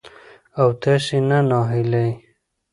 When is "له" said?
1.29-1.39